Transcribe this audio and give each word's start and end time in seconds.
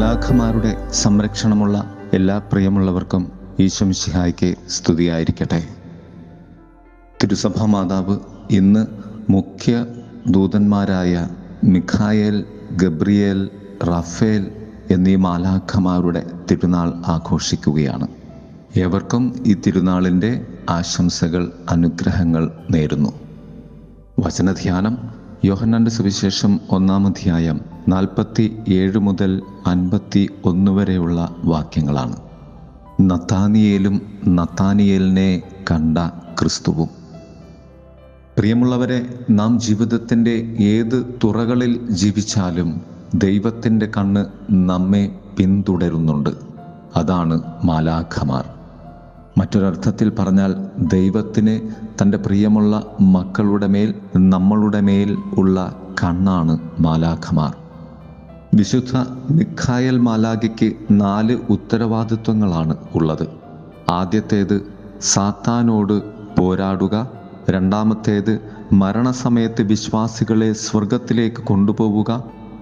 മാലാഖമാരുടെ 0.00 0.90
സംരക്ഷണമുള്ള 0.92 1.94
എല്ലാ 2.12 2.38
പ്രിയമുള്ളവർക്കും 2.38 3.32
ഈശ്വമിശിഹായ്ക്ക് 3.60 4.54
സ്തുതിയായിരിക്കട്ടെ. 4.68 5.68
തിരുസഭാ 7.22 7.66
മാതാവ് 7.66 8.18
ഇന്ന് 8.50 8.86
മുഖ്യ 9.30 9.86
ദൂതന്മാരായ 10.28 11.28
മിഖായേൽ 11.64 12.44
ഗബ്രിയേൽ 12.72 13.50
റഫേൽ 13.84 14.68
എന്നീ 14.90 15.16
മാലാഖമാരുടെ 15.16 16.26
തിരുനാൾ 16.50 16.92
ആഘോഷിക്കുകയാണ്. 17.06 18.08
ഏവർക്കും 18.76 19.34
ഈ 19.46 19.54
തിരുനാളിന്റെ 19.66 20.46
ആശംസകൾ 20.68 21.52
അനുഗ്രഹങ്ങൾ 21.68 22.50
നേരുന്നു. 22.70 23.12
വചനധ്യാനം 24.18 24.98
യോഹന്നാന്റെ 25.44 25.90
സുവിശേഷം 25.90 26.60
ഒന്നാം 26.70 27.06
അധ്യായം 27.06 27.69
നാൽപ്പത്തി 27.88 28.58
ഏഴ് 28.68 28.98
മുതൽ 28.98 29.42
അൻപത്തി 29.66 30.28
ഒന്ന് 30.44 30.70
വരെയുള്ള 30.70 31.36
വാക്യങ്ങളാണ്. 31.44 32.16
നത്താനിയേലും 33.00 34.02
നത്താനിയേലിനെ 34.28 35.42
കണ്ട 35.70 35.98
ക്രിസ്തുവും. 36.40 36.88
പ്രിയമുള്ളവരെ 38.38 39.24
നാം 39.30 39.60
ജീവിതത്തിന്റെ 39.60 40.56
ഏത് 40.60 41.18
തുറകളിൽ 41.24 41.90
ജീവിച്ചാലും 41.90 42.80
ദൈവത്തിന്റെ 43.14 43.86
കണ്ണ് 43.96 44.26
നമ്മെ 44.50 45.18
പിന്തുടരുന്നുണ്ട്. 45.36 46.30
അതാണ് 46.96 47.42
മാലാഖമാർ. 47.64 48.44
മറ്റൊരർത്ഥത്തിൽ 49.38 50.12
പറഞ്ഞാൽ 50.18 50.54
ദൈവത്തിന് 50.78 51.60
തന്റെ 52.02 52.18
പ്രിയമുള്ള 52.18 52.86
മക്കളുടെ 53.00 53.66
മേൽ 53.66 53.94
നമ്മളുടെ 54.16 54.80
മേൽ 54.80 55.16
ഉള്ള 55.38 55.76
കണ്ണാണ് 56.04 56.58
മാലാഖമാർ. 56.80 57.59
വിശുദ്ധ 58.54 58.92
മിഖായൽ 59.30 59.98
മാലാഖയ്ക്ക് 59.98 60.68
നാല് 60.92 61.36
ഉത്തരവാദിത്വങ്ങളാണ് 61.50 62.76
ഉള്ളത്. 62.94 63.26
ആദ്യത്തേത് 63.90 64.56
സാത്താനോട് 65.02 65.94
പോരാടുക. 66.38 66.94
രണ്ടാമത്തേത് 67.50 68.32
മരണസമയത്ത് 68.72 69.62
വിശ്വാസികളെ 69.62 70.52
സ്വർഗത്തിലേക്ക് 70.64 71.42
കൊണ്ടുപോവുക. 71.42 72.10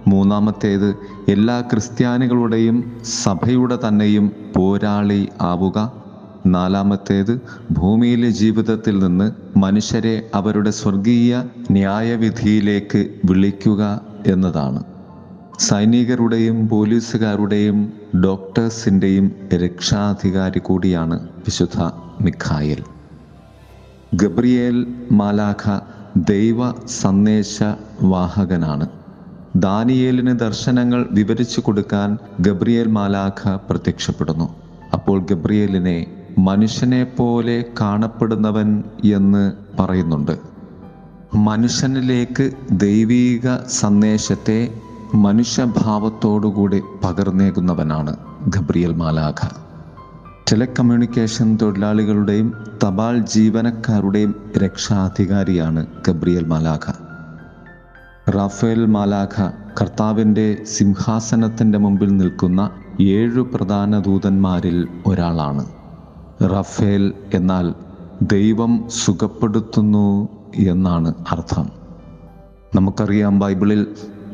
മൂന്നാമത്തേത് 0.07 0.89
എല്ലാ 1.27 1.61
ക്രിസ്ത്യാനികളുടെയും 1.61 2.77
സഭയുടെ 3.23 3.79
തന്നെയും 3.87 4.27
പോരാളി 4.55 5.27
ആവുക. 5.41 5.77
നാലാമത്തേത് 6.45 7.33
ഭൂമിയിലെ 7.71 8.29
ജീവിതത്തിൽ 8.29 8.99
നിന്ന് 8.99 9.27
മനുഷ്യരെ 9.57 10.29
അവരുടെ 10.33 10.69
സ്വർഗീയ 10.71 11.31
ന്യായവിധിയിലേക്ക് 11.71 13.01
വിളിക്കുക 13.25 13.81
എന്നതാണ്. 14.27 14.81
സൈനികരുടെയും 15.59 16.69
പോലീസുകാരുടെയും 16.69 17.93
ഡോക്ടേഴ്സിന്റെയും 18.23 19.31
രക്ഷാധികാരി 19.53 20.59
കൂടിയാണ് 20.59 21.19
വിശുദ്ധ 21.19 21.81
മിഖായൽ. 22.21 22.83
ഗബ്രിയേൽ 24.13 24.87
മാലാഖ 25.11 25.79
ദൈവ 26.17 26.71
സന്ദേശ 26.87 27.63
വാഹകനാണ്. 28.01 28.89
ദാനിയേലിന് 29.55 30.39
ദർശനങ്ങൾ 30.39 31.07
വിവരിച്ചു 31.11 31.61
കൊടുക്കാൻ 31.61 32.17
ഗബ്രിയേൽ 32.39 32.87
മാലാഖ 32.87 33.49
പ്രത്യക്ഷപ്പെടുന്നു. 33.69 34.55
അപ്പോൾ 34.93 35.25
ഗബ്രിയേലിനെ 35.25 36.05
മനുഷ്യനെ 36.37 37.03
പോലെ 37.03 37.65
കാണപ്പെടുന്നവൻ 37.81 38.83
എന്ന് 39.05 39.51
പറയുന്നുണ്ട്. 39.79 40.39
മനുഷ്യനിലേക്ക് 41.35 42.51
ദൈവീക 42.71 43.57
സന്ദേശത്തെ 43.67 44.73
മനുഷ്യഭാവത്തോടുകൂടി 45.15 46.81
പകർന്നേകുന്നവനാണ് 47.03 48.17
ഗബ്രിയൽ 48.47 48.95
മാലാഖ. 48.95 49.47
ടെലികമ്മ്യൂണിക്കേഷൻ 50.51 51.57
തൊഴിലാളികളുടെയും 51.61 52.53
തപാൽ 52.83 53.17
ജീവനക്കാരുടെയും 53.19 54.35
രക്ഷാധികാരിയാണ് 54.57 55.87
ഗബ്രിയൽ 56.07 56.45
മാലാഖ. 56.45 56.91
റാഫേൽ 58.29 58.85
മാലാഖ 58.85 59.41
കർത്താവിന്റെ 59.81 60.57
സിംഹാസനത്തിന്റെ 60.65 61.77
മുമ്പിൽ 61.77 62.17
നിൽക്കുന്ന 62.17 62.69
ഏഴു 63.01 63.41
പ്രധാന 63.41 63.99
ദൂതന്മാരിൽ 63.99 64.87
ഒരാളാണ്. 65.05 65.65
റഫേൽ 66.41 67.13
എന്നാൽ 67.33 67.73
ദൈവം 68.21 68.83
സുഖപ്പെടുത്തുന്നു 68.89 70.29
എന്നാണ് 70.55 71.13
അർത്ഥം. 71.31 71.69
നമുക്കറിയാം 72.75 73.39
ബൈബിളിൽ 73.39 73.87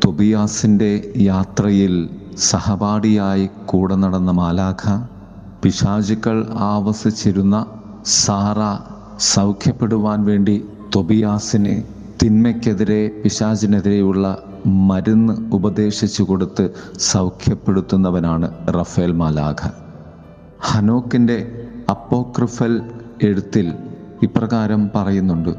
തൊബിയാസിന്റെ 0.05 0.89
യാത്രയിൽ 1.21 1.93
സഹപാഠിയായി 2.37 3.49
കൂടെ 3.65 3.95
നടന്ന 3.95 4.31
മാലാഖ 4.31 4.83
പിശാചുക്കൾ 5.63 6.37
ആവസിച്ചിരുന്ന 6.67 7.55
സാറ 8.15 8.59
സൗഖ്യപ്പെടുവാൻ 9.19 10.25
വേണ്ടി 10.25 10.55
തൊബിയാസിനെ 10.95 11.75
തിന്മയ്ക്കെതിരെ 12.23 13.21
പിശാചിനെതിരെയുള്ള 13.23 14.25
മരുന്ന് 14.65 15.33
ഉപദേശിച്ചു 15.53 16.23
കൊടുത്ത് 16.23 16.65
സൗഖ്യപ്പെടുത്തുന്നവനാണ് 16.99 18.49
റഫേൽ 18.69 19.11
മാലാഖ. 19.13 19.61
ഹനോക്കിന്റെ 20.59 21.37
അപ്പോക്രിഫൽ 21.89 22.73
എഴുത്തിൽ 23.21 23.67
ഇപ്രകാരം 24.21 24.91
പറയുന്നുണ്ട് 24.95 25.53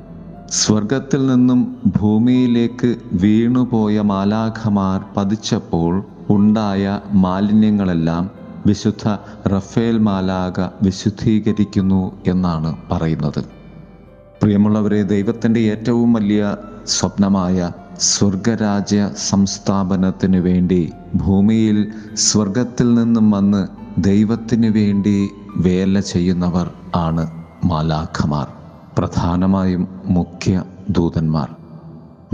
സ്വർഗത്തിൽ 0.50 1.26
നിന്നും 1.26 1.76
ഭൂമിയിലേക്ക് 1.86 2.96
വീണുപോയ 3.12 4.00
മാലാഖമാർ 4.00 5.04
പതിച്ചപ്പോൾ 5.16 6.04
ഉണ്ടായ 6.30 7.00
മാലിന്യങ്ങളെല്ലാം 7.12 8.30
വിശുദ്ധ 8.66 9.08
റഫേൽ 9.48 9.98
മാലാഖ 9.98 10.68
വിശുദ്ധീകരിക്കുന്നു 10.82 12.12
എന്നാണ് 12.26 12.76
പറയുന്നത്. 12.92 13.44
പ്രിയമുള്ളവരെ 14.42 15.02
ദൈവത്തിന്റെ 15.02 15.60
ഏറ്റവും 15.60 16.12
വലിയ 16.12 16.56
സ്വപ്നമായ 16.86 17.70
സ്വർഗരാജ്യ 17.98 19.10
സംസ്ഥാപനത്തിനു 19.16 20.38
വേണ്ടി 20.38 20.92
ഭൂമിയിൽ 21.14 21.92
സ്വർഗത്തിൽ 22.14 22.94
നിന്നും 22.94 23.30
വന്ന് 23.30 23.66
ദൈവത്തിനു 23.98 24.70
വേണ്ടി 24.70 25.28
വേല 25.56 26.00
ചെയ്യുന്നവർ 26.00 26.70
ആണ് 26.94 27.30
മാലാഖമാർ. 27.64 28.65
പ്രധാനമായും 28.98 29.88
മുഖ്യ 30.04 30.62
ദൂതന്മാർ. 30.90 31.48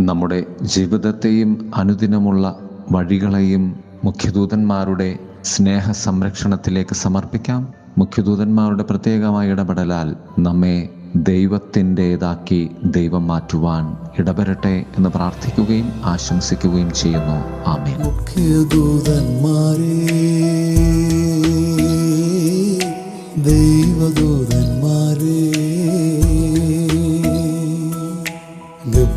നമ്മുടെ 0.00 0.44
ജീവിതത്തെയും 0.62 1.70
അനുദിനമുള്ള 1.74 2.58
വഴികളെയും 2.92 3.76
മുഖ്യദൂതന്മാരുടെ 4.04 5.18
സ്നേഹ 5.44 5.90
സംരക്ഷണത്തിലേക്ക് 5.90 6.94
സമർപ്പിക്കാം. 6.94 7.68
മുഖ്യദൂതന്മാരുടെ 7.98 8.82
പ്രത്യേകമായ 8.82 9.48
ഇടപെടലാൽ 9.48 10.16
നമ്മെ 10.38 10.88
ദൈവത്തിന്റെതാക്കി 11.16 12.70
ദൈവം 12.84 13.26
മാറ്റുവാൻ 13.26 13.96
ഇടപെടട്ടെ 14.18 14.84
എന്ന് 14.96 15.08
പ്രാർത്ഥിക്കുകയും 15.08 15.92
ആശംസിക്കുകയും 16.04 16.92
ചെയ്യുന്നു. 16.92 17.66
ആമേ 17.66 17.96
ദൈവദൂതന്മാരെ 23.36 25.51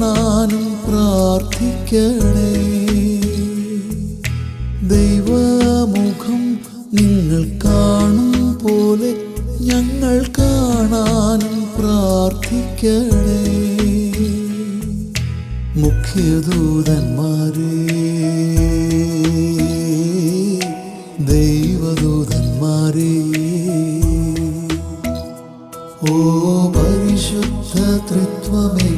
കാണാനും 0.00 0.66
പ്രാർത്ഥിക്കണേ. 0.84 2.50
ദൈവമുഖം 4.92 6.42
നിങ്ങൾ 6.92 7.42
കാണും 7.64 8.30
പോലെ 8.62 9.10
ഞങ്ങൾ 9.60 10.16
കാണാനും 10.38 11.56
പ്രാർത്ഥിക്കണേ. 11.76 13.42
മുഖ്യദൂതന്മാരെ 15.76 17.74
ദൈവദൂതന്മാരെ 21.30 23.14
ഓ 26.08 26.16
പരിശുദ്ധ 26.76 27.74
ത്രിത്വമേ 28.08 28.92